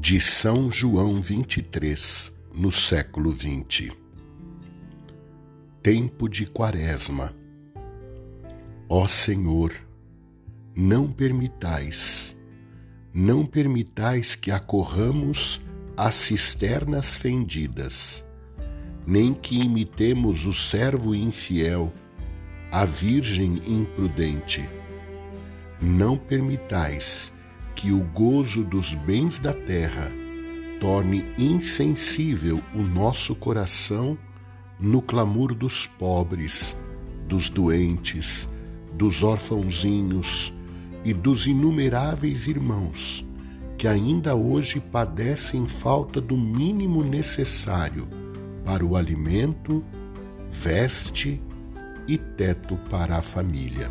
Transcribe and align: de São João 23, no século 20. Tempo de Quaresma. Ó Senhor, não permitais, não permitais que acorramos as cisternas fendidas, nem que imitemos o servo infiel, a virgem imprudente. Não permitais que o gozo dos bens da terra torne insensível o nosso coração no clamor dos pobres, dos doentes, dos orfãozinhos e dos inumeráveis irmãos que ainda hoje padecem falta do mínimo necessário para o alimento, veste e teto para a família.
de 0.00 0.20
São 0.20 0.70
João 0.70 1.14
23, 1.14 2.32
no 2.54 2.72
século 2.72 3.30
20. 3.30 3.92
Tempo 5.82 6.28
de 6.28 6.46
Quaresma. 6.46 7.34
Ó 8.88 9.06
Senhor, 9.06 9.72
não 10.74 11.12
permitais, 11.12 12.36
não 13.14 13.44
permitais 13.46 14.34
que 14.34 14.50
acorramos 14.50 15.60
as 15.96 16.14
cisternas 16.14 17.16
fendidas, 17.16 18.24
nem 19.06 19.32
que 19.32 19.60
imitemos 19.60 20.46
o 20.46 20.52
servo 20.52 21.14
infiel, 21.14 21.92
a 22.70 22.84
virgem 22.84 23.62
imprudente. 23.66 24.68
Não 25.80 26.16
permitais 26.16 27.31
que 27.82 27.90
o 27.90 27.98
gozo 27.98 28.62
dos 28.62 28.94
bens 28.94 29.40
da 29.40 29.52
terra 29.52 30.08
torne 30.80 31.24
insensível 31.36 32.62
o 32.72 32.78
nosso 32.78 33.34
coração 33.34 34.16
no 34.78 35.02
clamor 35.02 35.52
dos 35.52 35.84
pobres, 35.84 36.76
dos 37.26 37.48
doentes, 37.48 38.48
dos 38.94 39.24
orfãozinhos 39.24 40.54
e 41.04 41.12
dos 41.12 41.48
inumeráveis 41.48 42.46
irmãos 42.46 43.26
que 43.76 43.88
ainda 43.88 44.36
hoje 44.36 44.78
padecem 44.78 45.66
falta 45.66 46.20
do 46.20 46.36
mínimo 46.36 47.02
necessário 47.02 48.06
para 48.64 48.86
o 48.86 48.94
alimento, 48.94 49.84
veste 50.48 51.42
e 52.06 52.16
teto 52.16 52.76
para 52.88 53.16
a 53.16 53.22
família. 53.22 53.90